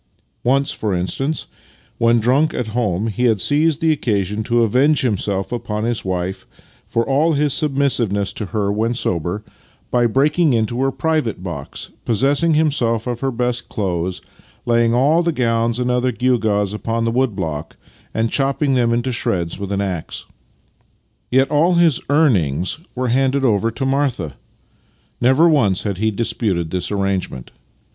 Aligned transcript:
Once, 0.43 0.71
for 0.71 0.95
instance, 0.95 1.45
when 1.99 2.19
drunk 2.19 2.55
at 2.55 2.69
home 2.69 3.05
he 3.05 3.25
had 3.25 3.39
seized 3.39 3.81
the 3.81 3.91
occasion 3.91 4.41
to 4.41 4.63
avenge 4.63 5.01
himself 5.01 5.51
upon 5.51 5.83
his 5.83 6.03
wife 6.03 6.47
for 6.87 7.05
all 7.05 7.33
his 7.33 7.53
submissiveness 7.53 8.33
to 8.33 8.45
her 8.47 8.71
when 8.71 8.93
Master 8.93 9.09
and 9.09 9.17
Man 9.23 9.23
3 9.41 9.41
sober 9.43 9.43
by 9.91 10.07
breaking 10.07 10.53
into 10.53 10.81
her 10.81 10.89
private 10.91 11.43
box, 11.43 11.91
possessing 12.03 12.55
himself 12.55 13.05
of 13.05 13.19
her 13.19 13.29
best 13.29 13.69
clothes, 13.69 14.21
laying 14.65 14.91
all 14.95 15.21
the 15.21 15.31
gowns 15.31 15.77
and 15.77 15.91
other 15.91 16.11
gewgaws 16.11 16.73
upon 16.73 17.05
the 17.05 17.11
wood 17.11 17.35
block, 17.35 17.77
and 18.11 18.31
chop 18.31 18.57
ping 18.59 18.73
them 18.73 18.91
into 18.91 19.11
shreds 19.11 19.59
with 19.59 19.71
an 19.71 19.81
axe. 19.81 20.25
Yet 21.29 21.51
all 21.51 21.75
his 21.75 22.01
earnings 22.09 22.79
were 22.95 23.09
handed 23.09 23.45
over 23.45 23.69
to 23.69 23.85
Martha. 23.85 24.33
Never 25.21 25.47
once 25.47 25.83
had 25.83 25.99
he 25.99 26.09
disputed 26.09 26.71
this 26.71 26.91
arrangement. 26.91 27.51